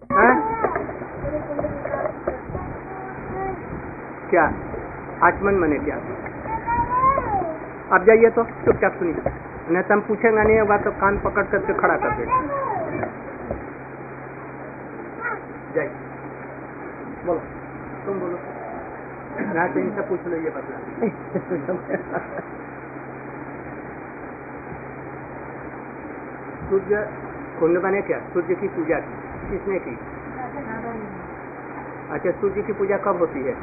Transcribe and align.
हैं? 0.00 0.34
क्या? 4.30 4.44
आचमन 5.22 5.54
मने 5.54 5.78
क्या? 5.78 5.96
अब 7.92 8.04
जाइए 8.04 8.30
तो 8.30 8.44
चुपचाप 8.44 8.92
सुनिए। 8.92 9.14
नहीं 9.70 9.82
तो 9.82 9.94
हम 9.94 10.00
पूछेंगे 10.00 10.42
नहीं 10.42 10.60
होगा 10.60 10.76
तो 10.76 10.90
कान 10.90 11.18
पकड़ 11.18 11.42
करके 11.42 11.72
खड़ा 11.72 11.96
कर 11.96 12.10
देंगे। 12.10 12.34
जाइए। 15.74 15.90
बोलो। 17.26 17.40
तुम 18.06 18.20
बोलो। 18.20 18.38
ना 19.54 19.66
तो 19.66 19.80
इनसे 19.80 20.00
पूछ 20.00 20.26
लो, 20.26 20.36
ये 20.36 20.50
बतला 20.50 20.78
सूर्य, 26.70 27.08
कुंड 27.60 27.80
बने 27.80 28.02
क्या? 28.02 28.18
सूर्य 28.18 28.54
की 28.54 28.68
पूजा 28.68 28.98
की 28.98 29.29
किसने 29.48 29.78
की? 29.78 29.98
अच्छा 32.10 32.30
सूर्य 32.30 32.62
की 32.62 32.72
पूजा 32.72 32.96
कब 32.96 33.16
होती 33.16 33.42
है? 33.42 33.54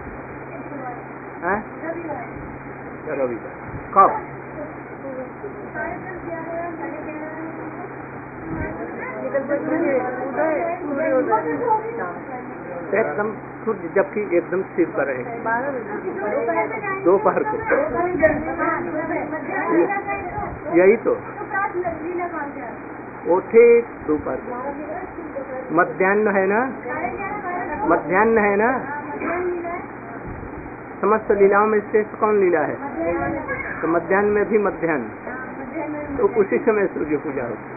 रविवार। 3.07 3.53
कब? 3.95 4.11
एकदम 12.93 13.31
सूर्य 13.65 13.89
जबकि 13.95 14.37
एकदम 14.37 14.61
सिर 14.61 14.87
पर 14.97 15.09
है। 15.09 15.23
दोपहर 17.03 17.43
को। 17.43 17.55
यही 20.77 20.97
तो। 20.97 21.17
वो 23.25 23.39
ठीक 23.39 23.85
दोपहर 24.07 24.35
को। 24.35 25.26
मध्यान्ह 25.71 26.31
है 26.31 26.47
ना? 26.47 26.65
मध्यान्ह 27.87 28.41
है 28.41 28.55
ना? 28.55 28.97
समस्त 31.01 31.31
लीलाओं 31.31 31.67
में 31.67 31.79
श्रेष्ठ 31.79 32.19
कौन 32.19 32.39
लीला 32.39 32.59
है? 32.59 32.75
तो 33.81 33.87
मध्यान्ह 33.87 34.29
में 34.29 34.49
भी 34.49 34.57
मध्यान्ह 34.57 35.07
तो 36.17 36.41
उसी 36.41 36.57
समय 36.57 36.87
सूर्य 36.87 37.17
पूजा 37.17 37.43
होती 37.43 37.69
है। 37.69 37.75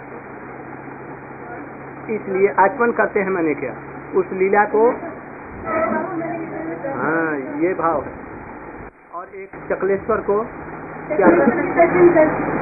इसलिए 2.16 2.55
आचमन 2.58 2.92
करते 2.92 3.20
हैं 3.20 3.30
मैंने 3.30 3.55
क्या? 3.55 3.74
उस 4.14 4.27
लीला 4.33 4.64
को 4.64 4.91
हाँ 6.96 7.36
ये 7.62 7.74
भाव 7.74 8.02
है। 8.02 8.12
और 9.14 9.27
एक 9.34 9.50
चकलेश्वर 9.70 10.20
को 10.20 10.46
क्या? 11.11 11.27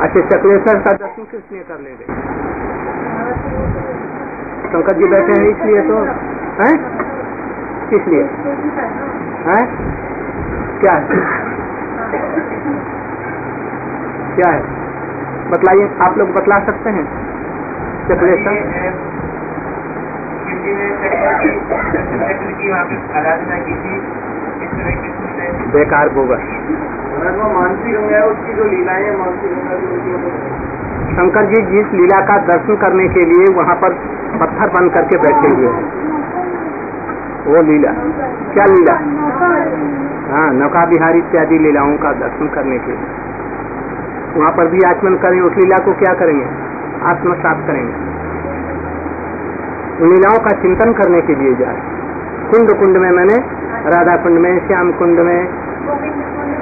अच्छा 0.04 0.28
चकलेश्वर 0.28 0.82
का 0.82 0.92
दर्शन 0.92 1.24
किसने 1.24 1.60
कर 1.60 1.80
ले 1.80 1.90
गए 1.90 2.06
शंकर 4.68 4.96
जी 4.96 5.04
बैठे 5.04 5.32
हैं 5.32 5.48
इसलिए 5.48 5.82
तो 5.82 5.98
हैं? 6.60 6.72
इसलिए 7.92 8.14
लिए? 8.14 8.22
हैं? 9.46 9.62
क्या 10.80 10.92
है? 10.92 11.20
क्या 14.36 14.50
है? 14.50 14.60
बतलाइए 15.50 15.88
आप 16.00 16.18
लोग 16.18 16.32
बतला 16.32 16.58
सकते 16.64 16.90
हैं? 16.90 17.04
चकलेश्वर 18.08 18.52
हिंदी 20.48 20.74
में 20.74 20.90
चक्र 22.28 22.52
की 22.52 22.70
वहाँ 22.70 22.84
पे 22.84 22.98
आराधना 23.18 23.58
की 23.58 23.74
थी 23.74 23.96
इस 24.64 24.70
तरह 24.70 25.00
की 25.02 25.08
कुछ 25.08 25.74
बेकार 25.74 26.08
गोबर। 26.08 26.44
वो 27.38 27.48
मानसी 27.52 27.92
गंगा 27.92 28.20
उसकी 28.24 28.52
जो 28.52 28.64
लीलाएँ 28.64 29.04
हैं 29.04 29.16
मानसी 29.18 29.48
गंगा 29.48 29.74
शंकर 31.16 31.46
जी 31.46 31.62
जिस 31.62 31.92
लीला 31.92 32.20
का 32.20 32.38
दर्शन 32.46 32.76
करने 32.76 33.08
के 33.08 33.24
लिए 33.24 33.54
वहाँ 33.54 33.74
पर 33.74 34.17
पत्थर 34.36 34.80
बन 34.80 34.88
करके 34.88 35.16
बैठे 35.16 35.48
हुए 35.48 35.66
हैं। 35.66 36.08
वो 37.46 37.62
लीला। 37.62 37.92
क्या 38.54 38.64
लीला? 38.64 38.94
हाँ 40.36 40.52
नौका 40.52 40.86
बिहारी 40.86 41.18
इत्यादि 41.18 41.58
लीलाओं 41.58 41.96
का 41.96 42.12
दर्शन 42.12 42.48
करने 42.48 42.78
के 42.78 42.86
लिए। 42.86 43.06
वहाँ 44.36 44.52
पर 44.52 44.66
भी 44.66 44.78
आचमन 44.86 45.14
करें, 45.14 45.40
उस 45.40 45.52
लीला 45.52 45.76
को 45.76 45.92
क्या 45.92 46.14
करेंगे? 46.14 46.46
आत्मसात 47.04 47.56
करेंगे। 47.66 48.08
लीलाओं 50.06 50.38
का 50.38 50.50
चिंतन 50.50 50.92
करने 50.92 51.20
के 51.20 51.34
लिए 51.34 51.54
जाए। 51.54 51.82
कुंड 52.50 52.78
कुंड 52.78 52.96
में 52.96 53.10
मैंने, 53.10 53.36
राधा 53.90 54.16
कुंड 54.16 54.38
में, 54.38 54.68
श्याम 54.68 54.92
कुंड 54.92 55.20
में, 55.20 55.48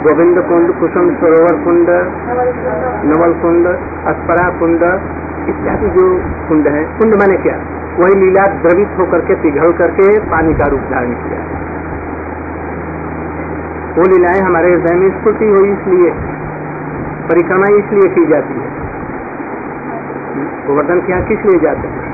गोविंद 0.02 0.38
कुंड, 0.40 0.72
कुसुम 0.72 1.14
सरोवर 1.14 1.64
कुंड, 1.64 1.88
नवल 3.04 3.32
कुंड, 3.32 3.66
अस्परा 4.06 4.50
कुंड 4.50 4.80
इत्यादि 5.48 5.88
जो 5.88 6.22
कुंड 6.48 6.68
है, 6.68 6.84
कुंड 6.84 7.14
मैंने 7.14 7.36
क्या? 7.36 7.56
वही 7.98 8.14
लीला 8.14 8.42
द्रवित 8.42 8.88
होकर 8.98 9.20
के, 9.20 9.34
पिघल 9.34 9.72
करके 9.72 10.18
पानी 10.18 10.54
का 10.54 10.64
रूप 10.64 10.80
धारण 10.80 11.10
किया। 11.10 11.40
वो 13.96 14.02
लीलाएँ 14.02 14.40
हमारे 14.40 14.72
हृदय 14.72 14.94
में 14.94 15.20
स्फूर्ति 15.20 15.44
हुई 15.44 15.72
इसलिए, 15.72 16.10
परिक्रमा 17.28 17.66
इसलिए 17.66 18.14
की 18.14 18.26
जाती 18.26 18.54
है। 18.54 18.76
गोवर्धन 20.66 21.00
के 21.00 21.12
यहाँ 21.12 21.24
किस 21.24 21.38
लिए 21.38 21.58
जाते 21.58 21.88
हैं? 21.88 22.06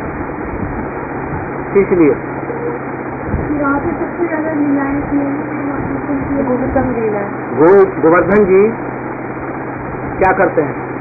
किस 1.74 1.98
लिए? 1.98 2.14
गो 7.58 7.84
गोवर्धन 8.02 8.44
जी 8.44 8.68
क्या 10.18 10.32
करते 10.32 10.62
हैं? 10.62 10.92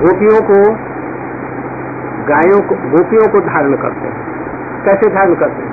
गोपियों 0.00 0.40
को 0.42 0.89
गायों 2.28 2.60
को, 2.60 2.74
गोपियों 2.74 3.28
को 3.28 3.40
धारण 3.40 3.74
करते 3.74 4.00
हैं। 4.00 4.16
कैसे 4.84 5.10
धारण 5.10 5.34
करते 5.34 5.62
हैं? 5.62 5.70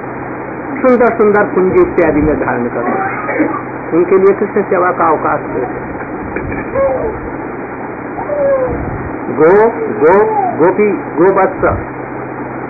सुंदर 0.82 1.06
सुंदर 1.06 1.44
कुंजी 1.44 1.82
इत्यादि 1.82 2.22
में 2.22 2.46
धारण 2.46 2.68
करते 2.68 2.90
हैं। 2.90 3.92
उनके 3.92 4.18
लिए 4.18 4.36
कृष्ण 4.40 4.62
सेवा 4.62 4.92
का 4.92 5.08
अवकाश 5.08 5.40
देते 5.40 5.88
गो 9.28 9.70
गो, 10.00 10.26
गोपी, 10.58 10.92
गोवत्स, 10.92 11.62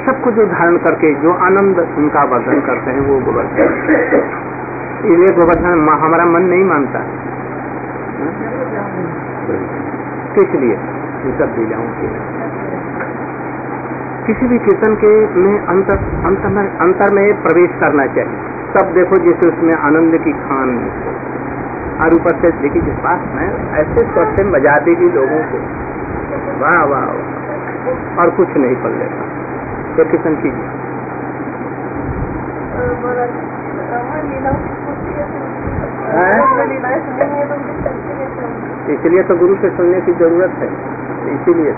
सब 0.05 0.21
कुछ 0.21 0.33
धारण 0.33 0.77
करके 0.77 1.13
जो 1.13 1.33
आनंद 1.33 1.79
उनका 1.97 2.23
वर्धन 2.23 2.61
करते 2.61 2.91
हैं, 2.91 2.99
वो 2.99 3.19
गोवर्धन। 3.19 3.59
इसलिए 5.05 5.35
गोवर्धन 5.35 5.89
हमारा 5.89 6.25
मन 6.25 6.41
नहीं 6.41 6.63
मानता। 6.63 6.99
किस 10.35 10.49
लिए? 10.55 10.75
सब 11.39 11.55
लीलाओं 11.59 11.83
के। 11.83 12.07
किसी 14.27 14.47
भी 14.47 14.57
कीर्तन 14.57 14.95
के 14.95 15.11
में 15.35 15.59
अंतर 15.59 15.97
अंतर 16.25 16.49
में 16.49 16.77
अंतर 16.77 17.13
में 17.13 17.41
प्रवेश 17.41 17.69
करना 17.79 18.05
चाहिए। 18.05 18.37
तब 18.73 18.93
देखो 18.93 19.15
जैसे 19.17 19.49
उसमें 19.49 19.73
आनंद 19.73 20.17
की 20.17 20.31
खान। 20.31 20.91
और 22.01 22.13
ऊपर 22.13 22.35
से 22.41 22.51
देखिए 22.51 22.81
जिस 22.81 22.95
पास 22.95 23.19
में 23.35 23.73
ऐसे 23.73 24.01
स्वच्छ 24.13 24.41
बजा 24.41 24.79
देगी 24.79 25.05
लोगों 25.05 25.39
को। 25.51 25.61
वाह 26.61 26.83
वाह। 26.83 27.05
और 28.19 28.29
कुछ 28.29 28.57
नहीं 28.57 28.75
पल 28.75 28.89
लेता। 28.89 29.23
तो 29.95 30.11
कीर्तन 30.11 30.35
कीजिए 30.35 30.67
इसलिए 38.95 39.23
तो 39.23 39.35
गुरु 39.35 39.55
से 39.55 39.69
सुनने 39.69 40.01
की 40.01 40.11
ज़रूरत 40.11 40.49
है। 40.49 40.67
इसीलिए 41.33 41.75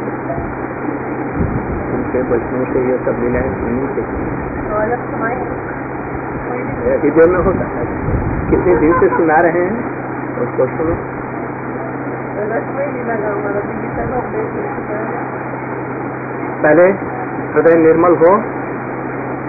तो 2.14 2.20
उनके 2.20 2.64
से 2.74 2.82
ये 2.90 2.98
सब 3.06 3.18
लीलाएँ 3.24 3.50
सुननी 3.56 3.88
चाहिए 3.96 4.28
एक 6.94 7.14
देर 7.14 7.30
में 7.30 7.40
होता 7.46 7.66
है 7.74 7.84
कितने 8.50 8.76
दिन 8.76 8.94
से 9.00 9.10
सुना 9.10 9.38
रहे 9.48 9.64
हैं 9.66 9.74
उसको 10.44 10.68
सुनो 10.72 10.96
पहले 16.64 16.88
हृदय 17.54 17.76
निर्मल 17.84 18.16
हो 18.24 18.32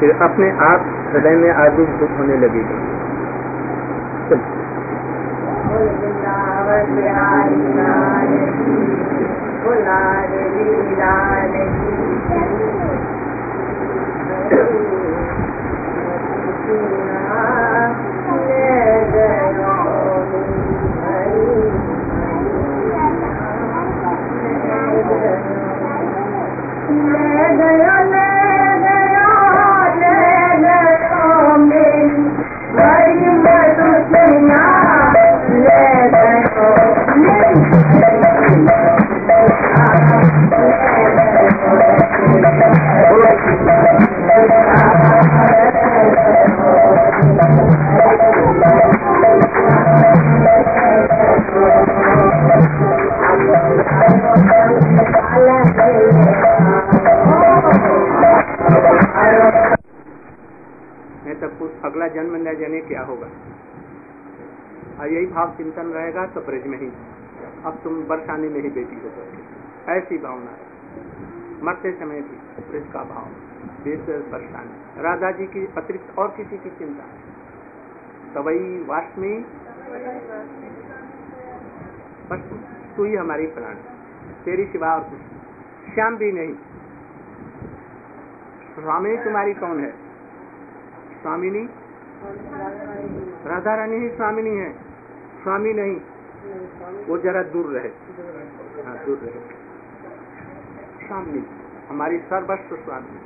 फिर 0.01 0.13
अपने 0.23 0.51
आप 0.69 0.85
हृदय 1.13 1.37
में 1.37 1.51
आदि 1.65 1.87
दुख 2.01 2.19
होने 2.19 2.37
लगेगी 2.37 2.79
चलो। 4.31 4.59
जन्म 62.22 62.37
न 62.37 62.55
जाने 62.55 62.81
क्या 62.81 63.02
होगा? 63.02 63.28
और 65.00 65.08
यही 65.08 65.26
भाव 65.26 65.55
चिंतन 65.56 65.87
रहेगा 65.87 66.26
तो 66.26 66.40
ब्रज 66.40 66.67
में 66.67 66.78
ही। 66.78 66.93
अब 67.64 67.81
तुम 67.84 68.05
बरसाने 68.05 68.49
में 68.49 68.61
ही 68.61 68.70
बेटी 68.70 68.96
हो 68.96 69.08
जाओगे। 69.08 69.43
ऐसी 69.93 70.19
भावना 70.19 70.50
है। 70.50 70.70
मरते 71.64 71.93
समय 71.93 72.20
भी 72.20 72.62
ब्रज 72.70 72.93
का 72.93 73.05
भाव। 73.05 73.25
बरसाने। 74.32 75.02
राधा 75.02 75.31
जी 75.31 75.46
की 75.46 75.67
अतिरिक्त 75.76 76.19
और 76.19 76.28
किसी 76.28 76.58
की 76.58 76.70
चिंता? 76.70 77.05
तवई 78.34 78.84
वाष्मी? 78.88 79.38
बस 82.31 82.61
तू 82.96 83.05
ही 83.05 83.14
हमारी 83.14 83.46
प्राण। 83.46 83.75
तेरी 84.44 84.64
सिवा 84.64 84.94
और 84.94 85.00
कुछ 85.00 85.20
श्याम 85.94 86.17
भी 86.17 86.32
नहीं। 86.32 86.55
स्वामी 88.75 89.17
तुम्हारी 89.17 89.55
कौन 89.55 89.81
है? 89.81 89.90
स्वामिनी? 91.22 91.69
राधा 93.46 93.75
रानी 93.75 93.96
ही 93.96 94.08
स्वामिनी 94.08 94.50
है। 94.50 94.72
स्वामी 95.43 95.72
नहीं। 95.72 96.00
वो 97.05 97.19
जरा 97.19 97.43
दूर 97.43 97.67
रहे। 97.67 97.88
हाँ 98.82 99.05
दूर 99.05 99.19
रहे। 99.19 99.40
स्वामी, 101.06 101.46
हमारी 101.88 102.19
सर्वस्व 102.19 102.76
स्वामी। 102.76 103.19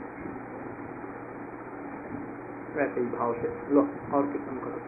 वैसे 2.76 3.00
ही 3.00 3.06
भाव 3.06 3.34
से। 3.34 3.74
लो, 3.74 3.88
और 4.14 4.26
किस्म 4.26 4.56
करो। 4.58 4.80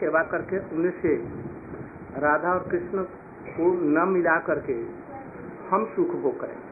सेवा 0.00 0.22
करके 0.22 0.58
उनसे 0.58 1.16
राधा 2.20 2.52
और 2.52 2.68
कृष्ण 2.70 3.02
को 3.48 3.72
न 3.72 4.08
मिला 4.08 4.38
करके 4.38 4.72
हम 5.70 5.84
सुख 5.84 6.08
भोग 6.08 6.40
करें। 6.40 6.69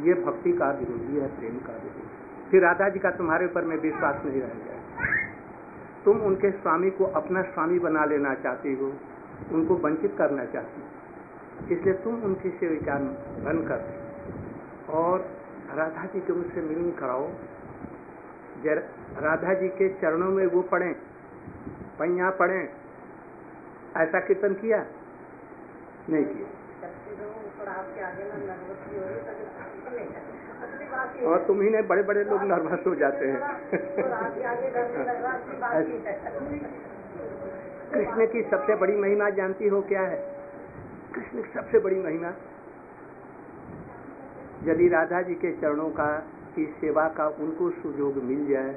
ये 0.00 0.14
भक्ति 0.14 0.52
का 0.52 0.70
विरोधी 0.70 1.16
है, 1.16 1.28
प्रेम 1.38 1.58
का 1.58 1.72
विरोधी 1.72 2.06
फिर 2.50 2.62
राधा 2.62 2.88
जी 2.88 2.98
का 2.98 3.10
तुम्हारे 3.10 3.46
ऊपर 3.46 3.64
में 3.64 3.76
विश्वास 3.76 4.24
नहीं 4.24 4.40
रह 4.40 4.48
गया। 4.48 5.06
तुम 6.04 6.20
उनके 6.20 6.50
स्वामी 6.50 6.90
को 6.90 7.04
अपना 7.04 7.42
स्वामी 7.42 7.78
बना 7.78 8.04
लेना 8.04 8.34
चाहती 8.34 8.74
हो, 8.74 8.92
उनको 9.52 9.74
वंचित 9.74 10.14
करना 10.18 10.44
चाहती 10.44 10.80
हो। 10.80 11.74
इसलिए 11.74 11.94
तुम 11.94 12.22
उनकी 12.22 12.50
सेविका 12.50 12.94
बनकर 13.44 13.80
और 14.92 15.28
राधा 15.74 16.04
जी 16.04 16.20
के 16.20 16.32
उनसे 16.32 16.60
मिलन 16.60 16.90
कराओ। 16.90 17.28
राधा 19.22 19.54
जी 19.54 19.68
के 19.68 19.88
चरणों 19.88 20.30
में 20.30 20.46
वो 20.46 20.62
पढ़ें 20.62 20.94
पैया 21.98 22.30
पढ़ें। 22.30 22.68
ऐसा 23.96 24.20
कीर्तन 24.20 24.54
किया? 24.54 24.84
नहीं 26.10 26.24
किया। 26.24 26.46
और 30.98 31.44
तुम 31.46 31.60
ही 31.62 31.70
ने 31.70 31.82
बड़े 31.82 32.02
बड़े 32.02 32.24
लोग 32.24 32.42
नर्वस 32.42 32.86
हो 32.86 32.94
जाते 32.94 33.26
हैं। 33.26 33.40
कृष्ण 37.92 38.26
की 38.26 38.42
सबसे 38.42 38.74
बड़ी 38.74 38.96
महिमा 38.96 39.30
जानती 39.30 39.68
हो 39.68 39.80
क्या 39.82 40.02
है? 40.02 40.18
कृष्ण 41.14 41.42
की 41.42 41.52
सबसे 41.54 41.78
बड़ी 41.78 42.00
महिमा? 42.02 42.32
यदि 44.64 44.88
राधा 44.88 45.22
जी 45.22 45.34
के 45.34 45.52
चरणों 45.52 45.90
का, 45.90 46.16
की 46.56 46.66
सेवा 46.80 47.08
का 47.08 47.28
उनको 47.28 47.70
सुयोग 47.70 48.22
मिल 48.22 48.46
जाए, 48.48 48.76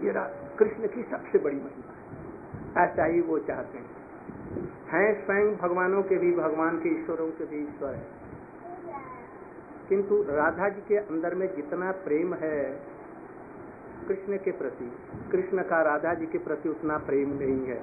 ये 0.00 0.12
कृष्ण 0.58 0.88
की 0.88 1.02
सबसे 1.02 1.38
बड़ी 1.38 1.56
महिमा 1.56 2.84
ऐसा 2.84 3.04
ही 3.04 3.20
वो 3.20 3.38
चाहते 3.38 3.78
हैं। 3.78 3.88
हैं 4.92 5.26
स्वयं 5.26 5.56
भगवानों 5.56 6.02
के 6.02 6.16
भी, 6.16 6.32
भगवान 6.32 6.78
के 6.78 6.88
ईश्वरों 6.88 7.30
के 7.30 7.44
भी 7.44 7.58
ईश्वर 7.64 7.94
है। 7.94 8.19
किंतु 9.90 10.22
राधा 10.22 10.68
जी 10.68 10.80
के 10.80 10.96
अंदर 10.96 11.34
में 11.34 11.56
जितना 11.56 11.92
प्रेम 11.92 12.34
है, 12.34 12.80
कृष्ण 14.08 14.36
के 14.36 14.50
प्रति, 14.50 14.92
कृष्ण 15.32 15.62
का 15.62 15.82
राधा 15.82 16.14
जी 16.14 16.26
के 16.26 16.38
प्रति 16.38 16.68
उतना 16.68 16.98
प्रेम 16.98 17.30
नहीं 17.38 17.66
है। 17.66 17.82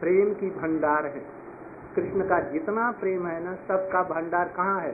प्रेम 0.00 0.34
की 0.34 0.50
भंडार 0.50 1.06
है। 1.06 1.24
कृष्ण 1.96 2.28
का 2.28 2.40
जितना 2.40 2.92
प्रेम 2.92 3.26
है 3.26 3.44
ना, 3.44 3.54
सबका 3.54 4.02
भंडार 4.02 4.48
कहाँ 4.48 4.80
है? 4.80 4.92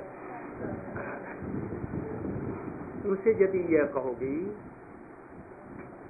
उनसे 3.06 3.44
यदि 3.44 3.76
यह 3.76 3.84
कहोगी, 3.84 4.56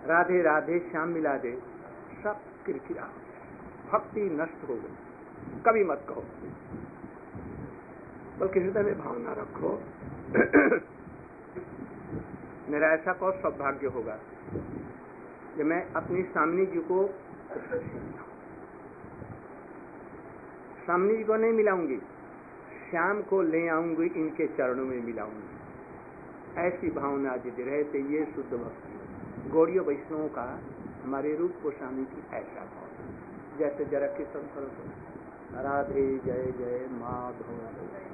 राधे 0.07 0.43
राधे 0.43 0.79
श्याम 0.79 1.09
मिला 1.09 1.37
दे, 1.37 1.63
सब 2.25 2.37
किरकिरा, 2.67 3.09
भक्ति 3.93 4.21
नष्ट 4.21 4.69
हो 4.69 4.75
गई। 4.75 4.97
कभी 5.67 5.85
मत 5.85 6.03
कहो। 6.09 6.25
बल्कि 8.39 8.61
हृदय 8.61 8.83
में 8.83 8.99
भावना 8.99 9.33
रखो। 9.33 9.83
मेरा 12.69 12.89
ऐसा 12.89 13.13
कौन 13.13 13.33
सौभाग्य 13.33 13.87
होगा? 13.87 14.19
कि 15.57 15.63
मैं 15.63 15.93
अपनी 15.93 16.23
सामनी 16.23 16.67
जी 16.67 16.79
को 16.81 17.09
सामनी 20.87 21.17
जी 21.17 21.25
को 21.25 21.37
नहीं 21.37 21.53
मिलाऊँगी। 21.53 21.97
श्याम 22.91 23.23
को 23.23 23.43
ले 23.43 23.69
आऊँगी, 23.69 24.07
इनके 24.07 24.47
चरणों 24.47 24.85
में 24.85 25.03
मिलाऊँगी। 25.03 25.59
ऐसी 26.61 26.91
भावना 26.91 27.35
यदि 27.35 27.63
रहे 27.63 27.85
तो 27.85 27.99
ये 27.99 28.33
शुद्ध 28.35 28.55
भक्ति। 28.55 29.51
गौड़ियों 29.51 29.85
वैष्णवों 29.85 30.29
का 30.29 30.61
हमारे 31.05 31.37
रूप 31.37 31.53
गोस्वामी 31.63 32.05
की 32.05 32.37
ऐसा 32.37 32.61
भाव। 32.61 33.59
जैसे 33.59 33.85
जरा 33.85 34.07
करो 34.07 34.65
तो 34.65 34.91
राधे 35.63 36.19
जय 36.19 36.55
जय 36.59 36.89
माधव। 36.93 38.08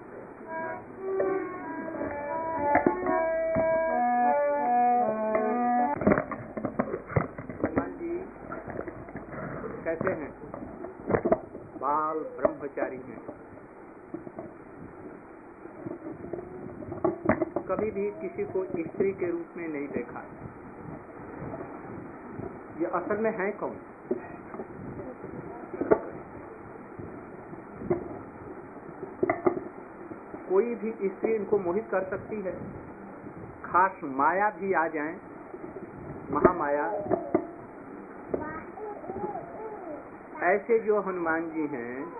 भी 17.94 18.10
किसी 18.20 18.44
को 18.44 18.64
स्त्री 18.64 19.12
के 19.12 19.30
रूप 19.30 19.56
में 19.56 19.68
नहीं 19.68 19.88
देखा। 19.88 20.22
ये 22.78 22.86
असल 22.86 23.16
में 23.16 23.30
है 23.38 23.50
कौन? 23.52 23.76
कोई 30.48 30.74
भी 30.74 31.08
स्त्री 31.08 31.34
इनको 31.34 31.58
मोहित 31.58 31.86
कर 31.90 32.02
सकती 32.04 32.40
है। 32.40 32.58
खास 33.64 34.00
माया 34.04 34.50
भी 34.50 34.72
आ 34.72 34.86
जाए, 34.88 35.14
महामाया। 36.30 36.88
ऐसे 40.52 40.78
जो 40.78 41.00
हनुमान 41.00 41.50
जी 41.50 41.66
हैं, 41.66 42.12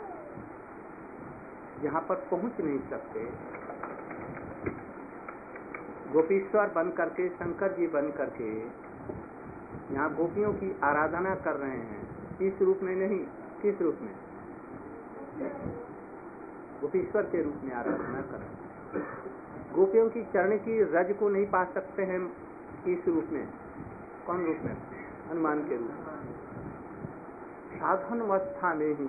यहाँ 1.82 2.00
पर 2.08 2.14
पहुँच 2.30 2.60
नहीं 2.60 2.78
सकते। 2.90 3.63
गोपीश्वर 6.14 6.68
बन 6.68 6.90
करके, 6.90 7.28
शंकर 7.28 7.72
जी 7.72 7.86
बन 7.86 8.10
करके 8.10 8.58
यहाँ 9.94 10.14
गोपियों 10.14 10.52
की 10.52 10.76
आराधना 10.84 11.34
कर 11.34 11.52
रहे 11.52 11.70
हैं। 11.70 12.02
इस 12.38 12.62
रूप 12.62 12.80
में 12.82 12.96
नहीं? 12.96 13.26
किस 13.62 13.82
रूप 13.82 13.98
में? 14.00 14.14
गोपीश्वर 16.80 17.22
के 17.22 17.42
रूप 17.42 17.54
में 17.64 17.72
आराधना 17.72 18.20
कर 18.20 18.38
रहे 18.38 18.48
हैं। 18.48 18.64
गोपियों 19.74 20.10
की 20.10 20.22
चरण 20.22 20.56
की 20.56 20.82
रज 20.82 21.16
को 21.20 21.28
नहीं 21.28 21.46
पा 21.46 21.64
सकते 21.64 22.02
हैं 22.02 22.32
इस 22.88 23.08
रूप 23.08 23.24
में? 23.30 23.48
कौन 24.26 24.46
रूप 24.46 24.56
में? 24.64 24.76
हनुमान 25.30 25.68
के 25.68 25.76
रूप 25.76 25.90
में। 25.90 26.34
साधन 27.74 28.20
अवस्था 28.20 28.74
में 28.74 28.94
ही 28.94 29.08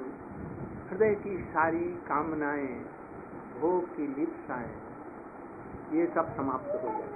हृदय 0.89 1.15
की 1.15 1.37
सारी 1.37 1.79
कामनाएँ, 1.79 2.85
भोग 3.61 3.95
की 3.95 4.07
लिप्साएँ 4.07 4.75
ये 5.93 6.05
सब 6.15 6.35
समाप्त 6.35 6.71
हो 6.83 6.89
जाए 6.89 7.13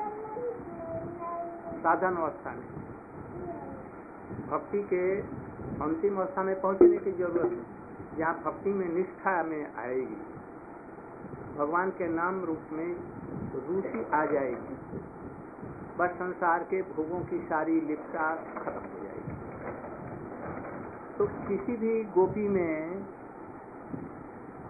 साधन 1.84 2.16
अवस्था 2.16 2.52
में। 2.52 2.68
भक्ति 4.50 4.82
के 4.84 5.04
अंतिम 5.84 6.18
अवस्था 6.18 6.44
में 6.44 6.62
पहुँचने 6.62 6.98
की 6.98 7.12
ज़रूरत 7.12 7.52
है 7.52 8.18
जहाँ 8.18 8.34
भक्ति 8.46 8.70
में 8.70 8.88
निष्ठा 8.88 9.44
में 9.44 9.76
आएगी। 9.76 10.20
भगवान 11.58 11.90
के 11.90 12.08
नाम 12.08 12.44
रूप 12.46 12.72
में 12.72 12.90
रुचि 13.68 14.06
आ 14.14 14.26
जाएगी। 14.26 14.76
बस 16.00 16.10
संसार 16.10 16.64
के 16.64 16.82
भोगों 16.82 17.20
की 17.20 17.40
सारी 17.40 17.80
लिप्सा 17.82 18.26
खत्म 18.36 18.82
हो 18.82 19.00
जाएगी। 19.04 19.34
तो 21.18 21.26
किसी 21.48 21.78
भी 21.78 22.04
गोपी 22.04 22.48
में 22.48 23.06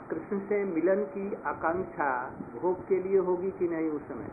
कृष्ण 0.09 0.39
से 0.39 0.63
मिलन 0.65 1.03
की 1.03 1.43
आकांक्षा 1.43 2.33
भोग 2.61 2.87
के 2.87 3.03
लिए 3.03 3.17
होगी 3.17 3.51
कि 3.51 3.67
नहीं 3.67 3.89
उस 3.89 4.01
समय? 4.01 4.29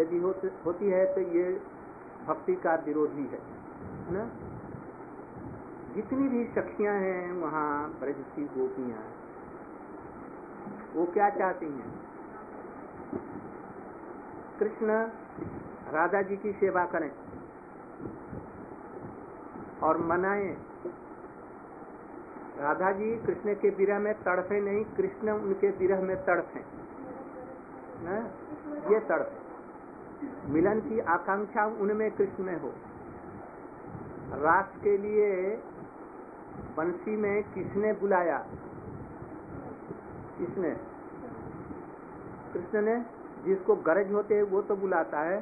यदि 0.00 0.18
हो, 0.18 0.34
होती 0.66 0.86
है 0.86 1.14
तो 1.14 1.20
ये 1.20 1.60
भक्ति 2.26 2.54
का 2.54 2.74
विरोधी 2.74 3.22
है 3.22 3.40
ना? 4.12 4.30
जितनी 5.94 6.28
भी 6.28 6.44
सखियाँ 6.44 6.94
हैं 6.94 7.32
वहाँ 7.32 7.88
ब्रज 8.00 8.14
की 8.36 8.44
गोपियाँ 8.44 9.04
वो 10.94 11.06
क्या 11.06 11.30
चाहती 11.30 11.66
हैं? 11.66 11.90
कृष्ण 14.60 14.86
राधा 15.92 16.22
जी 16.22 16.36
की 16.36 16.52
सेवा 16.52 16.84
करें 16.84 17.10
और 19.82 19.98
मनाए। 19.98 20.71
राधा 22.62 22.92
जी 22.92 23.16
कृष्ण 23.16 23.54
के 23.54 23.70
विरह 23.70 23.98
में 23.98 24.14
तड़फे 24.14 24.60
नहीं, 24.60 24.84
कृष्ण 24.84 25.30
उनके 25.30 25.70
विरह 25.70 26.00
में 26.00 26.16
तड़फे? 26.24 26.60
ये 28.94 29.00
तड़फ 29.00 29.32
मिलन 30.46 30.80
की 30.80 31.00
आकांक्षा 31.00 31.66
उनमें 31.66 32.10
कृष्ण 32.10 32.44
में 32.44 32.60
हो। 32.60 32.72
रास 34.32 34.68
के 34.82 34.96
लिए 34.96 35.56
बंसी 36.76 37.16
में 37.16 37.42
किसने 37.42 37.92
बुलाया? 37.92 38.38
किसने? 40.38 40.70
कृष्ण 42.52 42.82
ने। 42.82 43.04
जिसको 43.44 43.76
गरज 43.76 44.12
होते 44.12 44.34
है 44.34 44.42
वो 44.42 44.62
तो 44.62 44.76
बुलाता 44.76 45.20
है। 45.20 45.40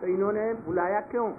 तो 0.00 0.06
इन्होंने 0.06 0.54
बुलाया 0.54 1.00
क्यों? 1.00 1.32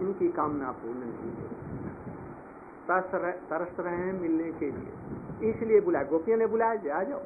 इनकी 0.00 0.28
कामना 0.28 0.72
पूर्ण 0.72 0.98
नहीं 0.98 1.32
है 1.32 1.68
तरस 2.88 3.80
रहे, 3.80 3.96
हैं 3.96 4.20
मिलने 4.20 4.52
के 4.52 4.70
लिए। 4.70 4.92
इसलिए 5.50 5.80
बुलाया। 5.80 6.04
गोपियों 6.04 6.38
ने 6.38 6.46
बुलाया 6.46 7.00
आ 7.00 7.02
जाओ। 7.02 7.20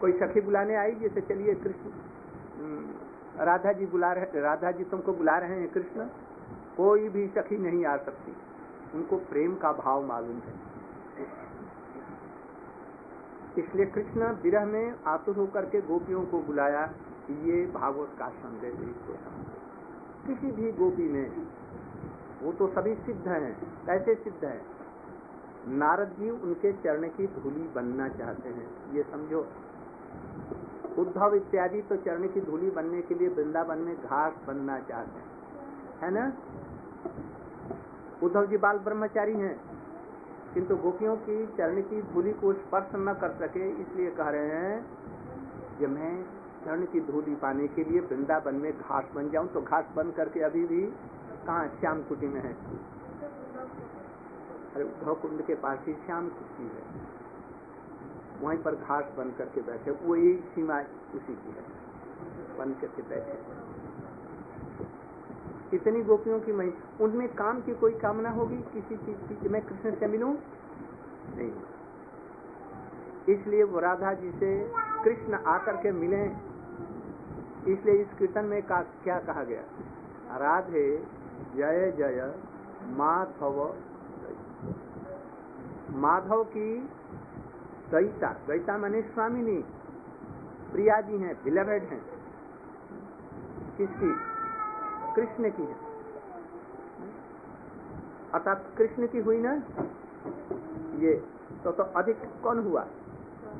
कोई 0.00 0.12
सखी 0.12 0.40
बुलाने 0.40 0.74
आई 0.74 0.94
जैसे 0.94 1.20
चलिए 1.20 1.54
कृष्ण। 1.54 1.90
हम्म, 2.58 2.90
राधा 3.44 3.72
जी 3.72 3.86
बुला 3.86 4.12
रहे 4.12 4.40
राधा 4.40 4.70
जी 4.70 4.84
तुमको 4.84 5.12
बुला 5.12 5.38
रहे 5.38 5.60
हैं 5.60 5.68
कृष्ण। 5.68 6.04
कोई 6.76 7.08
भी 7.08 7.26
सखी 7.26 7.58
नहीं 7.58 7.84
आ 7.84 7.96
सकती। 7.96 8.36
उनको 8.94 9.16
प्रेम 9.16 9.54
का 9.54 9.72
भाव 9.72 10.06
मालूम 10.06 10.36
है। 10.36 10.54
इसलिए 13.58 13.86
कृष्ण 13.86 14.32
विरह 14.32 14.64
में 14.64 14.94
आतुर 15.06 15.36
होकर 15.36 15.64
के 15.64 15.80
गोपियों 15.80 16.26
को 16.26 16.38
बुलाया। 16.38 16.92
ये 17.30 17.66
भागवत 17.66 18.10
का 18.18 18.28
संदेश 18.28 18.74
इसको 18.74 19.39
किसी 20.26 20.52
भी 20.52 20.72
गोपी 20.72 21.08
में। 21.08 21.46
वो 22.42 22.52
तो 22.52 22.66
सभी 22.66 22.94
सिद्ध 22.94 23.28
हैं। 23.28 23.54
कैसे 23.86 24.14
सिद्ध 24.14 24.44
है? 24.44 24.60
नारद 25.68 26.08
जी 26.18 26.30
उनके 26.30 26.72
चरण 26.72 27.08
की 27.08 27.26
धूली 27.26 27.68
बनना 27.74 28.08
चाहते 28.08 28.48
हैं। 28.48 28.92
ये 28.92 29.02
समझो। 29.02 29.46
उद्धव 30.98 31.34
इत्यादि 31.34 31.82
तो 31.82 31.96
चरण 31.96 32.28
की 32.28 32.40
धूली 32.40 32.70
बनने 32.70 33.02
के 33.02 33.14
लिए 33.14 33.28
वृंदावन 33.28 33.78
में 33.78 33.96
घास 33.96 34.32
बनना 34.46 34.78
चाहते 34.78 35.18
हैं। 35.18 35.28
है 36.02 36.10
ना? 36.10 36.32
उद्धव 38.22 38.46
जी 38.46 38.56
बाल 38.56 38.78
ब्रह्मचारी 38.78 39.32
हैं, 39.32 39.60
किंतु 40.54 40.76
गोपियों 40.76 41.16
की 41.16 41.46
चरण 41.46 41.80
की 41.80 42.02
धूली 42.02 42.32
को 42.32 42.52
स्पर्श 42.52 42.90
न 42.94 43.12
कर 43.20 43.30
सके, 43.30 43.68
इसलिए 43.70 44.10
कह 44.10 44.28
रहे 44.28 44.46
हैं 44.46 44.86
कि 45.78 45.86
मैं 45.86 46.24
चरण 46.64 46.84
की 46.84 47.00
धूली 47.00 47.34
पाने 47.34 47.66
के 47.68 47.84
लिए 47.84 48.00
वृंदावन 48.00 48.54
में 48.54 48.72
घास 48.72 49.04
बन 49.14 49.30
जाऊँ 49.30 49.48
तो 49.48 49.60
घास 49.62 49.84
बन 49.96 50.10
करके 50.10 50.40
अभी 50.40 50.64
भी 50.66 50.82
कहा 51.46 51.66
श्याम 51.80 52.02
कुटी 52.02 52.28
में 52.28 52.40
है? 52.40 52.52
अरे 54.74 54.84
उद्धव 54.84 55.14
कुंड 55.14 55.42
के 55.42 55.54
पास 55.54 55.78
ही 55.86 55.94
श्याम 55.94 56.28
कुटी 56.28 56.64
है। 56.64 56.82
वहीं 58.40 58.58
पर 58.58 58.74
घास 58.74 59.04
बन 59.18 59.30
करके 59.38 59.60
बैठे, 59.60 59.90
वही 59.90 60.36
सीमा 60.36 60.80
उसी 61.14 61.34
की 61.34 61.50
है, 61.50 61.64
बन 62.58 62.72
करके 62.80 63.02
बैठे। 63.02 63.38
इतनी 65.76 66.02
गोपियों 66.02 66.40
की 66.40 66.52
मही 66.52 66.72
उनमें 67.00 67.28
काम 67.34 67.60
की 67.60 67.74
कोई 67.74 67.98
कामना 67.98 68.30
होगी? 68.30 68.56
किसी 68.56 68.96
चीज़ 68.96 69.40
की 69.40 69.48
मैं 69.48 69.62
कृष्ण 69.62 69.94
से 69.94 70.06
मिलूं? 70.06 70.34
नहीं। 71.36 71.52
इसलिए 73.28 73.62
वो 73.62 73.80
राधा 73.80 74.12
जी 74.12 74.30
से 74.30 74.72
कृष्ण 75.04 75.34
आकर 75.34 75.76
के 75.76 75.92
मिले 75.92 76.49
इसलिए 77.68 77.94
इस 77.94 78.08
कीर्तन 78.18 78.44
में 78.44 78.62
का, 78.62 78.82
क्या 78.82 79.18
कहा 79.18 79.44
गया? 79.44 79.62
राधे 80.36 81.06
जय 81.56 81.92
जय 81.98 82.34
माधव। 82.86 83.74
माधव 85.90 86.44
की 86.44 86.88
गईता 87.92 88.36
गईता 88.48 88.78
माने 88.78 89.02
स्वामिनी। 89.02 89.64
प्रिया 90.72 91.00
जी 91.00 91.18
हैं 91.18 91.44
बिलवेड 91.44 91.82
हैं। 91.82 92.04
किसकी? 93.78 94.14
कृष्ण 95.16 95.50
की 95.50 95.62
है। 95.62 95.76
अर्थात 98.34 98.66
कृष्ण 98.78 99.06
की 99.06 99.18
हुई 99.18 99.38
ना? 99.38 99.54
ये 100.98 101.24
तो 101.64 101.72
तो 101.72 101.82
अधिक 101.82 102.16
कौन 102.42 102.58
हुआ? 102.58 102.86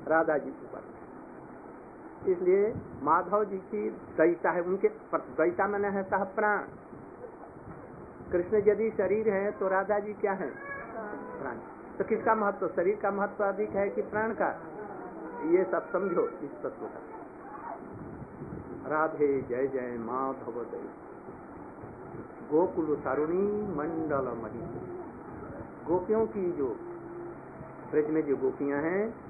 राधा 0.09 0.38
जी 0.38 0.50
के। 0.50 0.69
इसलिए 2.28 2.74
माधव 3.02 3.44
जी 3.44 3.58
की 3.58 3.90
दैता 3.90 4.50
है, 4.50 4.62
उनके 4.62 4.88
दैता 5.14 5.66
मैंने 5.66 5.88
है, 5.88 6.02
सह 6.02 6.24
प्राण। 6.24 6.58
कृष्ण 8.32 8.56
यदि 8.56 8.90
शरीर 8.90 9.28
है 9.28 9.50
तो 9.50 9.68
राधा 9.68 9.98
जी 9.98 10.12
क्या 10.12 10.32
है? 10.32 10.50
प्राण। 11.40 11.56
तो 11.98 12.04
किसका 12.04 12.34
महत्व? 12.34 12.68
शरीर 12.68 12.96
का 12.96 13.10
महत्व 13.10 13.44
अधिक 13.44 13.70
है 13.70 13.88
कि 13.90 14.02
प्राण 14.02 14.32
का? 14.32 14.50
ये 15.44 15.64
सब 15.64 15.92
समझो 15.92 16.28
इस 16.28 16.50
तत्व 16.50 16.86
का। 16.86 17.00
राधे 18.86 19.42
जय 19.42 19.66
जय 19.66 19.96
माधव 19.98 20.64
दय 20.64 20.88
गोकुल 22.50 22.96
तरुणी 22.96 23.76
मंडल 23.76 24.28
मही 24.42 24.60
गोपियों 25.86 26.26
की 26.26 26.52
जो 26.52 26.66
ब्रज 27.90 28.10
में 28.10 28.26
जो 28.26 28.36
गोपियाँ 28.36 28.82
हैं 28.82 29.29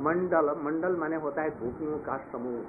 मंडल 0.00 0.56
मंडल 0.62 0.96
माने 0.96 1.16
होता 1.16 1.42
है 1.42 1.50
गोपियों 1.50 1.98
का 1.98 2.16
समूह। 2.32 2.60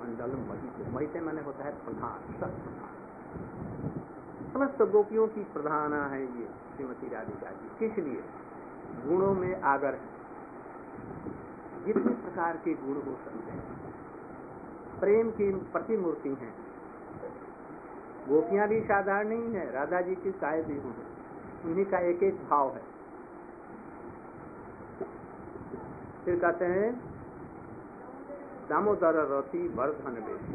मंडल 0.00 0.30
मही 0.30 1.06
मही 1.06 1.20
माने 1.20 1.42
होता 1.42 1.64
है 1.64 1.72
प्रधान 1.72 2.18
सब 2.18 2.50
प्रधान। 2.50 2.92
समस्त 4.52 4.92
गोपियों 4.92 5.28
की 5.28 5.44
प्रधाना 5.44 6.06
है 6.06 6.22
ये 6.22 6.48
श्रीमती 6.76 7.08
राधिका 7.08 7.50
जी। 7.50 7.68
किस 7.78 8.04
लिए? 8.04 8.24
गुणों 9.06 9.34
में 9.34 9.60
आगर 9.62 9.98
जितने 11.84 12.12
प्रकार 12.12 12.56
के 12.56 12.74
गुण 12.74 12.94
हो 12.94 13.16
सकते 13.24 13.50
हैं। 13.50 13.94
प्रेम 15.00 15.30
की 15.30 15.52
प्रतिमूर्ति 15.52 16.28
हैं। 16.28 16.54
गोपियाँ 18.28 18.68
भी 18.68 18.80
साधारण 18.80 19.28
नहीं 19.28 19.54
है, 19.54 19.72
राधा 19.72 20.00
जी 20.00 20.14
की 20.14 20.32
काय 20.32 20.62
भी 20.62 20.78
हूँ। 20.78 20.94
उन्हीं 21.64 21.84
का 21.84 21.98
एक 21.98 22.22
एक 22.22 22.34
भाव 22.50 22.68
है। 22.68 23.01
फिर 26.24 26.38
कहते 26.38 26.64
हैं, 26.64 27.00
दामोदर 28.68 29.14
रति 29.14 29.68
वर्धन 29.68 30.14
बेटी 30.14 30.54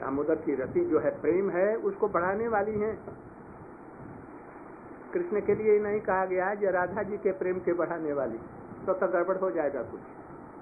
दामोदर 0.00 0.34
की 0.34 0.54
रति 0.54 0.84
जो 0.84 0.98
है 0.98 1.20
प्रेम 1.20 1.50
है, 1.50 1.76
उसको 1.76 2.08
बढ़ाने 2.08 2.48
वाली 2.48 2.78
है। 2.78 2.98
कृष्ण 5.14 5.40
के 5.40 5.54
लिए 5.54 5.78
नहीं 5.78 6.00
कहा 6.00 6.24
गया 6.26 6.46
है 6.46 6.70
राधा 6.70 7.02
जी 7.02 7.16
के 7.16 7.32
प्रेम 7.32 7.58
के 7.58 7.72
बढ़ाने 7.72 8.12
वाली। 8.12 8.38
तो 8.86 8.92
तो 8.92 9.08
गड़बड़ 9.08 9.36
हो 9.36 9.50
जाएगा 9.50 9.82
कुछ। 9.82 10.00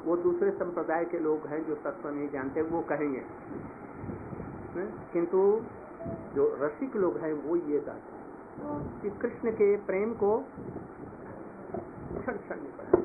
वो 0.04 0.16
दूसरे 0.16 0.50
संप्रदाय 0.50 1.04
के 1.04 1.18
लोग 1.18 1.46
हैं 1.46 1.64
जो 1.66 1.74
तत्व 1.74 2.08
नहीं 2.08 2.28
जानते, 2.28 2.62
वो 2.62 2.80
कहेंगे। 2.80 3.22
किंतु 5.12 5.62
जो 6.34 6.58
रसिक 6.60 6.96
लोग 6.96 7.16
हैं, 7.16 7.32
वो 7.32 7.56
ये 7.56 7.78
कहते 7.80 8.12
हैं 8.12 9.00
कि 9.00 9.10
कृष्ण 9.10 9.50
के 9.50 9.76
प्रेम 9.76 10.14
को 10.14 10.38
क्षण 12.18 12.32
क्षण 12.32 12.56
बढ़ा 12.56 13.01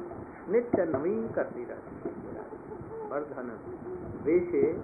नित्य 0.50 0.86
नवीन 0.86 1.32
करती 1.32 1.66
रहती 1.66 2.10
वर्धन, 3.08 3.60
वेशे, 4.24 4.84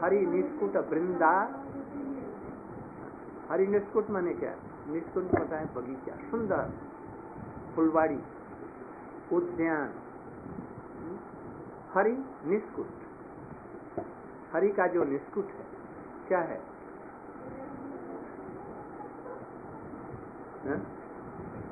हरि 0.00 0.26
निष्कुट 0.26 0.76
वृंदा। 0.76 1.64
हरि 3.50 3.66
निष्कुट 3.66 4.10
माने 4.10 4.34
क्या? 4.34 4.54
निष्कुट 4.88 5.24
पता 5.24 5.58
है 5.58 5.74
बगीचा, 5.74 6.16
सुंदर। 6.30 6.70
फुलवाड़ी, 7.76 8.20
उद्यान। 9.32 9.92
हरि 11.94 12.24
निष्कुट। 12.44 12.88
हरि 14.52 14.68
का 14.68 14.86
जो 14.86 15.04
निष्कुट 15.04 15.44
है, 15.44 15.66
क्या 16.28 16.38
है? 16.38 16.62
है? 20.64 20.82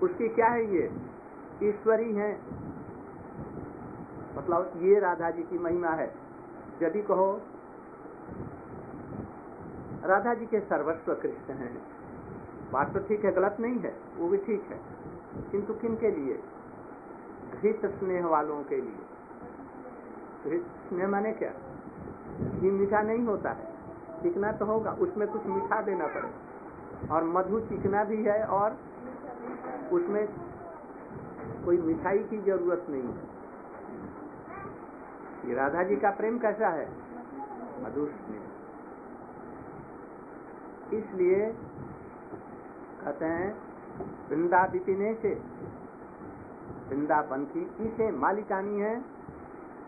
उसकी 0.02 0.28
क्या 0.28 0.47
है 0.47 0.75
ये? 0.75 1.13
ईश्वरी 1.62 2.14
है। 2.14 2.40
मतलब 4.37 4.73
ये 4.76 5.00
राधा 5.00 5.30
जी 5.30 5.42
की 5.42 5.58
महिमा 5.58 5.88
है। 5.88 6.14
यदि 6.82 7.02
कहो, 7.02 7.40
राधा 10.04 10.34
जी 10.34 10.46
के 10.46 10.61
सर्वस्व 10.61 11.14
कृष्ण 11.14 11.54
हैं। 11.54 11.82
बात 12.73 12.92
तो 12.92 12.99
ठीक 12.99 13.25
है, 13.25 13.32
गलत 13.32 13.56
नहीं 13.61 13.78
है, 13.78 13.96
वो 14.16 14.28
भी 14.28 14.37
ठीक 14.37 14.62
है। 14.62 14.80
किंतु 15.50 15.75
किन 15.75 15.96
के 15.96 16.11
लिए? 16.11 16.42
घृत 17.62 17.87
स्नेह 17.87 18.26
वालों 18.26 18.64
के 18.64 18.76
लिए। 18.76 18.99
घृत 20.44 20.66
स्नेह 20.88 21.08
माने 21.08 21.32
क्या? 21.32 21.52
घी 22.61 22.70
मीठा 22.70 23.02
नहीं 23.02 23.26
होता 23.26 23.50
है। 23.50 23.75
सीखना 24.23 24.52
तो 24.52 24.64
होगा, 24.64 24.90
उसमें 24.90 25.28
कुछ 25.28 25.46
मीठा 25.46 25.82
देना 25.82 26.06
पड़ेगा 26.06 27.14
और 27.14 27.25
मधु 27.25 27.61
चिकना 27.61 28.04
भी 28.04 28.25
है 28.25 28.44
और 28.44 28.76
उसमें 29.92 30.28
कोई 31.64 31.78
मिठाई 31.78 32.18
की 32.18 32.38
ज़रूरत 32.42 32.87
नहीं 32.90 33.02
है। 33.02 33.25
ये 35.49 35.54
राधा 35.54 35.83
जी 35.83 35.97
का 35.97 36.11
प्रेम 36.11 36.38
कैसा 36.38 36.68
है? 36.68 36.88
मधुर 37.83 38.09
स्नेह। 38.11 38.42
इसलिए 40.99 41.47
कहते 43.04 43.25
हैं 43.25 43.49
वृंदा 44.30 44.66
बिपिने 44.66 45.14
से 45.14 45.35
वृंदावन 46.88 47.44
की 47.44 47.62
इसे 47.80 48.11
मालिकानी 48.12 48.80
है 48.80 48.94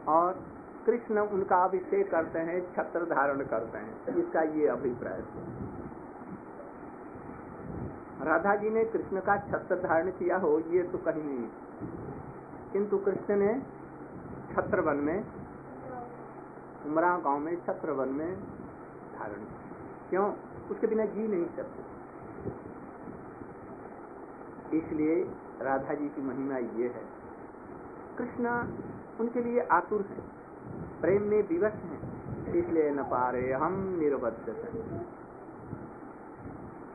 और 0.08 0.42
कृष्ण 0.86 1.18
उनका 1.18 1.56
अभिषेक 1.64 2.10
करते 2.10 2.38
हैं, 2.38 2.60
छत्र 2.74 3.04
धारण 3.04 3.40
करते 3.44 3.78
हैं। 3.78 4.16
इसका 4.16 4.42
ये 4.42 4.66
अभिप्राय 4.68 5.20
है। 5.20 5.55
राधा 8.26 8.54
जी 8.54 8.70
ने 8.70 8.84
कृष्ण 8.84 9.20
का 9.20 9.36
छत्र 9.36 9.76
धारण 9.76 10.10
किया 10.10 10.36
हो, 10.36 10.58
ये 10.58 10.82
तो 10.82 10.98
कहीं 10.98 11.22
नहीं। 11.22 11.48
किंतु 12.72 12.98
कृष्ण 12.98 13.36
ने 13.36 13.62
छत्र 14.54 14.80
वन 14.80 14.96
में, 14.96 15.24
उमरा 16.86 17.18
गाँव 17.18 17.38
में 17.38 17.64
छत्र 17.66 17.90
वन 17.90 18.08
में 18.08 18.36
धारण 19.18 19.44
किया। 20.10 20.22
उसके 20.70 20.86
बिना 20.86 21.04
जी 21.04 21.28
नहीं 21.28 21.46
सकते। 21.46 21.82
इसलिए 24.78 25.30
राधा 25.62 25.94
जी 25.94 26.08
की 26.08 26.22
महिमा 26.22 26.56
ये 26.56 26.88
है। 26.88 27.04
कृष्ण 28.18 28.48
उनके 29.20 29.40
लिए 29.40 29.60
आतुर 29.60 30.02
है, 30.02 30.20
प्रेम 31.00 31.22
में 31.22 31.48
विवश 31.48 31.72
है, 31.72 31.96
इसलिए 32.58 32.90
न 32.90 33.02
पारे 33.02 33.52
हम 33.52 33.96
निरबद्ध 33.98 34.48
हैं। 34.48 35.06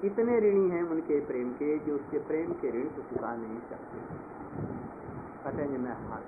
इतने 0.04 0.40
ऋणी 0.40 0.70
हैं 0.70 0.84
उनके 0.84 1.20
प्रेम 1.26 1.54
के, 1.54 1.80
जो 1.80 1.96
उसके 1.96 2.20
प्रेम 2.20 2.54
के 2.54 2.72
ऋण 2.72 2.86
को 2.86 3.02
चुका 3.02 3.36
नहीं 3.36 3.60
सकते। 3.60 3.98
कहते 5.44 5.78
मैं 5.78 6.10
हार 6.10 6.24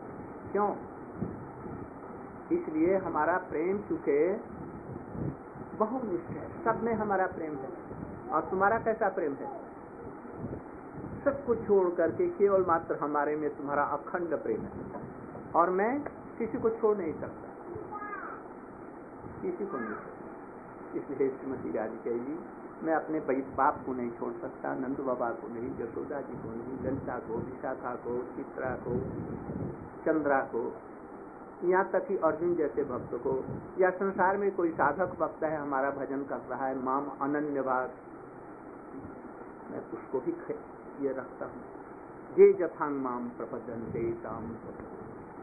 क्यों? 0.51 0.75
इसलिए 2.51 2.97
हमारा 2.97 3.37
प्रेम 3.37 3.77
चुके 3.77 4.33
बहुनिष्ठ 5.77 6.25
है। 6.25 6.63
सब 6.63 6.83
में 6.83 6.93
हमारा 6.93 7.27
प्रेम 7.27 7.55
है। 7.55 7.69
और 8.29 8.41
तुम्हारा 8.41 8.79
कैसा 8.79 9.09
प्रेम 9.09 9.33
है? 9.33 9.63
सब 11.23 11.45
कुछ 11.45 11.67
छोड़ 11.67 11.95
करके 11.95 12.27
केवल 12.27 12.65
मात्र 12.65 12.95
हमारे 12.95 13.35
में 13.35 13.57
तुम्हारा 13.57 13.83
अखंड 13.83 14.33
प्रेम 14.33 14.61
है। 14.61 14.71
और 15.55 15.69
मैं 15.69 16.01
किसी 16.37 16.57
को 16.57 16.69
छोड़ 16.69 16.97
नहीं 16.97 17.13
सकता। 17.13 17.49
किसी 19.41 19.65
को 19.65 19.77
नहीं 19.77 21.01
इसलिए 21.01 21.29
श्रीमती 21.29 21.71
राधिका 21.71 22.11
जी 22.11 22.62
मैं 22.83 22.93
अपने 22.93 23.19
बाप 23.57 23.83
को 23.85 23.93
नहीं 23.93 24.11
छोड़ 24.11 24.33
सकता, 24.33 24.73
नंद 24.75 24.99
बाबा 24.99 25.29
को 25.31 25.47
नहीं 25.47 25.69
यशोदा 25.81 26.21
जी 26.21 26.33
को 26.33 26.49
नहीं, 26.49 26.77
जनता 26.83 27.19
को, 27.19 27.33
विशाखा 27.33 27.95
को, 27.95 28.17
चित्रा 28.35 28.71
को, 28.75 28.95
चंद्रा 30.05 30.39
को, 30.39 30.63
यहाँ 31.63 31.89
तक 31.91 32.07
कि 32.07 32.17
अर्जुन 32.17 32.55
जैसे 32.55 32.83
भक्त 32.83 33.13
को, 33.13 33.43
या 33.79 33.89
संसार 33.89 34.37
में 34.37 34.55
कोई 34.55 34.71
साधक 34.71 35.15
भक्त 35.19 35.43
है, 35.43 35.57
हमारा 35.57 35.91
भजन 35.91 36.23
कर 36.23 36.41
रहा 36.49 36.65
है, 36.65 36.83
माम 36.83 37.07
अनन्य 37.21 37.61
भाग 37.61 37.91
मैं 39.71 39.79
उसको 39.93 40.19
भी 40.19 40.31
ये 41.05 41.13
रखता 41.13 41.45
हूँ। 41.45 41.61
जे 42.35 42.51
जथांग 42.53 42.95
माम 43.01 43.29
प्रपजन 43.29 43.85
दे 43.91 44.11
ताम 44.23 44.51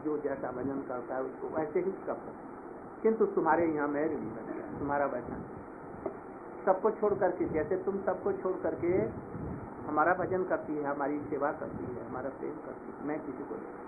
जो 0.05 0.17
जैसा 0.17 0.51
भजन 0.51 0.81
करता 0.87 1.15
है, 1.15 1.23
उसको 1.23 1.47
वैसे 1.47 1.79
ही 1.79 1.91
कर 1.91 2.05
करता 2.05 2.31
किंतु 3.03 3.25
तुम्हारे 3.25 3.65
यहाँ 3.67 3.87
मैं 3.87 4.05
ऋणी 4.05 4.29
बन 4.29 4.53
गया, 4.53 4.79
तुम्हारा 4.79 5.05
वैसा 5.05 5.35
सबको 6.65 6.91
छोड़ 6.91 7.13
करके, 7.13 7.45
जैसे 7.49 7.77
तुम 7.77 8.01
सबको 8.01 8.31
छोड़ 8.33 8.55
करके 8.63 8.93
हमारा 9.87 10.13
भजन 10.13 10.43
करती 10.43 10.75
है, 10.75 10.83
हमारी 10.83 11.19
सेवा 11.29 11.51
करती 11.51 11.85
है, 11.85 12.09
हमारा 12.09 12.29
प्रेम 12.29 12.55
करती 12.65 12.91
है, 12.91 13.07
मैं 13.07 13.19
किसी 13.19 13.43
को 13.43 13.55
नहीं। 13.55 13.79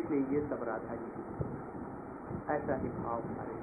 इसलिए 0.00 0.20
ये 0.30 0.46
सब 0.48 0.62
राधा 0.62 0.94
जी 0.94 1.10
ऐसा 2.50 2.74
ही 2.76 2.88
भाव 2.88 3.20
हमारे 3.20 3.56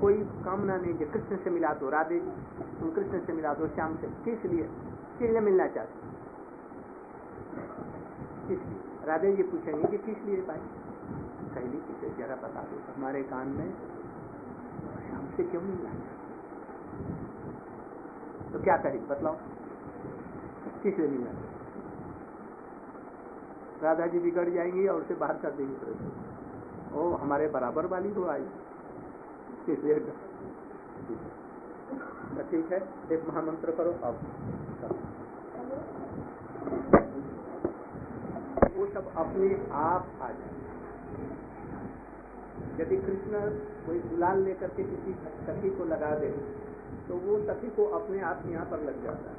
कोई 0.00 0.14
कामना 0.44 0.76
नहीं 0.76 0.94
जो 0.94 1.06
कृष्ण 1.12 1.36
से 1.36 1.50
मिला 1.50 1.72
दो 1.74 1.88
राधे 1.90 2.18
तुम 2.80 2.90
कृष्ण 2.90 3.20
से 3.20 3.32
मिला 3.32 3.52
दो 3.54 3.66
श्याम 3.68 3.96
से। 3.96 4.06
किस 4.24 4.44
लिए? 4.44 4.62
किस 5.18 5.30
लिए 5.30 5.40
मिलना 5.40 5.66
चाहते 5.66 5.92
किस 8.48 8.60
लिए 8.66 9.06
राधे 9.06 9.32
जी 9.32 9.42
पूछेंगे 9.42 9.88
कि 9.88 9.98
किस 9.98 10.24
लिए 10.24 10.40
भाई? 10.42 10.60
कहली 11.54 11.78
किसे 11.78 12.10
जरा 12.18 12.36
बता 12.36 12.62
दो। 12.62 12.80
हमारे 12.96 13.22
कान 13.22 13.48
में 13.48 13.72
श्याम 15.08 15.26
से 15.36 15.42
क्यों 15.50 15.62
मिलना 15.62 15.90
तो 18.52 18.62
क्या 18.64 18.76
करें? 18.78 19.00
बतलाओ 19.08 19.36
किस 20.82 20.98
लिए 20.98 21.08
मिलना 21.08 21.32
राधा 23.82 24.06
जी 24.06 24.18
बिगड़ 24.20 24.48
जाएँगी 24.50 24.86
और 24.88 25.00
उसे 25.00 25.14
बाहर 25.16 25.36
कर 25.38 25.50
देंगी 25.56 25.74
ओ, 26.94 27.00
हमारे 27.16 27.46
बराबर 27.48 27.86
वाली 27.86 28.12
हो 28.12 28.24
आई। 28.28 28.46
इसलिए 29.68 29.98
तो 30.00 30.12
ठीक 32.50 32.72
है, 32.72 32.78
एक 33.12 33.24
महामंत्र 33.28 33.72
करो 33.78 33.92
अब 34.08 34.14
वो 38.76 38.86
सब 38.86 39.04
अपने 39.16 39.48
आप 39.78 40.02
आ 40.22 40.28
जाए। 40.30 40.54
यदि 42.80 42.96
कृष्ण 42.96 43.32
कोई 43.88 44.00
गुलाल 44.06 44.42
लेकर 44.42 44.70
के 44.70 44.84
किसी 44.84 45.12
सखी 45.46 45.70
को 45.70 45.84
लगा 45.84 46.14
दे 46.18 46.30
तो 47.08 47.16
वो 47.16 47.36
सखी 47.44 47.70
को 47.70 47.84
अपने 47.98 48.20
आप 48.20 48.42
यहाँ 48.46 48.66
पर 48.66 48.80
लग 48.80 49.02
जाता 49.04 49.30
है। 49.30 49.36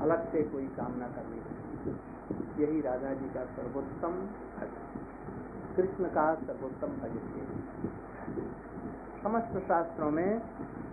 अलग 0.00 0.24
से 0.32 0.42
कोई 0.42 0.66
कामना 0.76 1.06
करनी 1.08 1.40
यही 2.62 2.80
राधा 2.80 3.12
जी 3.14 3.28
का 3.34 3.44
सर्वोत्तम 3.52 4.14
भजन 4.56 4.82
कृष्ण 5.76 6.08
का 6.08 6.24
सर्वोत्तम 6.42 6.92
भजन 7.02 7.24
समस्त 9.22 9.54
शास्त्रों 9.68 10.10
में 10.10 10.30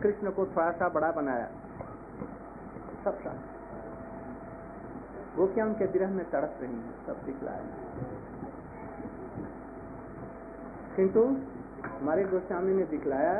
कृष्ण 0.04 0.32
को 0.32 0.46
थोड़ा 0.46 0.72
सा 0.72 0.88
बड़ा 0.90 1.12
बनाया। 1.12 1.48
सब 3.04 3.18
शास्त्र। 3.20 3.50
गोपियाँ 5.36 5.68
उनके 5.68 5.86
विरह 5.86 6.12
में 6.12 6.26
तड़प 6.30 6.54
रही 6.62 6.76
है? 6.76 6.92
सब 7.08 7.26
दिखलाया 7.26 8.31
किंतु 10.96 11.22
हमारे 11.88 12.24
गोस्वामी 12.24 12.74
ने 12.74 12.84
दिखलाया। 12.86 13.36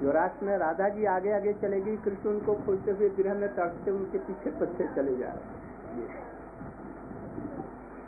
जो 0.00 0.12
राष्ट्र 0.12 0.46
में 0.46 0.56
राधा 0.58 0.88
जी 0.88 1.04
आगे 1.06 1.32
आगे 1.32 1.52
चलेगी, 1.52 1.96
कृष्ण 1.96 2.28
उनको 2.28 2.54
खोलते 2.64 2.90
हुए 2.90 3.08
विरह 3.08 3.34
में 3.34 3.48
तड़पते 3.54 3.90
उनके 3.90 4.18
पीछे 4.18 4.50
पीछे 4.50 4.86
चले 4.94 5.16
जा 5.16 5.28
रहे 5.28 5.42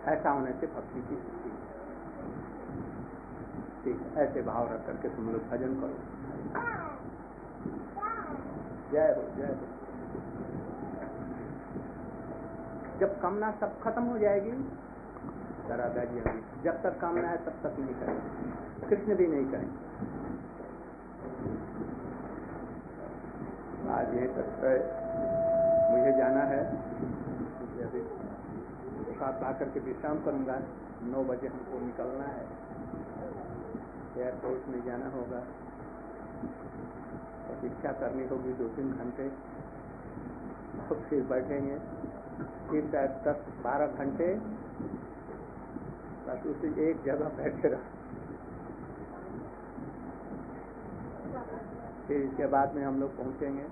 ऐसा 0.07 0.31
होने 0.31 0.53
से 0.53 0.67
भक्ति 0.67 1.01
की 1.03 1.17
ऐसे 4.19 4.43
भाव 4.43 4.73
रख 4.73 4.87
करके 4.87 5.09
तुम 5.09 5.29
लोग 5.31 5.43
भजन 5.51 5.73
करो। 5.81 5.97
जय 8.93 9.09
हो 9.17 9.23
जय 9.37 9.51
हो। 9.53 9.67
जब 13.01 13.21
कामना 13.21 13.51
सब 13.61 13.71
खत्म 13.83 14.03
हो 14.03 14.19
जाएगी 14.19 14.53
राधा 15.75 16.05
जी 16.05 16.19
अभी 16.19 16.63
जब 16.63 16.83
तक 16.83 17.01
कामना 17.01 17.29
है 17.29 17.37
तब 17.37 17.57
तक 17.63 17.79
नहीं 17.79 17.95
करेंगे। 17.95 18.87
कृष्ण 18.89 19.15
भी 19.15 19.27
नहीं 19.27 19.47
करेंगे। 19.47 19.85
आज 23.91 24.15
यही 24.15 24.29
तक 24.29 24.49
मुझे 25.91 26.13
जाना 26.19 26.43
है। 26.43 26.61
साथ 29.17 29.43
आकर 29.43 29.69
के 29.69 29.81
विश्राम 29.81 30.19
करूँगा। 30.19 30.59
नौ 31.03 31.25
बजे 31.25 31.49
हमको 31.49 31.81
निकलना 31.87 32.25
है। 32.25 32.47
एयरपोर्ट 34.17 34.69
में 34.69 34.85
जाना 34.85 35.07
होगा। 35.07 35.41
प्रतीक्षा 37.47 37.93
करनी 37.93 38.27
होगी 38.29 38.53
दो 38.53 38.69
तीन 38.69 38.93
घंटे। 38.93 39.29
और 40.91 41.01
फिर 41.01 41.23
बैठेंगे। 41.23 41.79
फिर 42.71 42.91
शायद 42.93 43.11
दस 43.29 43.39
बारह 43.65 43.87
घंटे 43.87 44.41
बस 46.27 46.47
उसी 46.47 46.69
एक 46.83 47.03
जगह 47.05 47.29
बैठे 47.37 47.69
रहो 47.69 47.95
फिर 52.07 52.23
इसके 52.23 52.47
बाद 52.47 52.75
में 52.75 52.85
हम 52.85 53.01
लोग 53.01 53.17
पहुँचेंगे। 53.17 53.63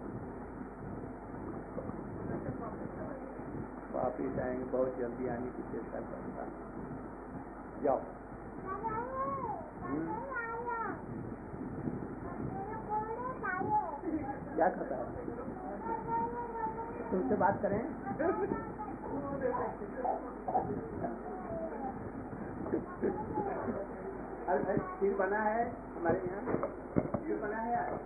वापिस 3.94 4.38
आएँगे, 4.38 4.64
बहुत 4.64 4.96
जल्दी 4.98 5.28
आने 5.28 5.50
की 5.50 5.62
चेष्टा 5.72 6.00
करूँगा। 6.00 6.46
जाओ। 7.84 8.00
क्या 14.56 14.68
खाता 14.68 14.96
है? 14.96 15.04
तुमसे 17.10 17.36
बात 17.36 17.62
करें? 17.62 17.80
अरे 24.48 25.14
बना 25.14 25.38
है 25.38 25.72
हमारे 25.96 26.18
यहाँ। 26.18 26.42
खीर 26.96 27.36
बना 27.36 27.56
है? 27.56 27.98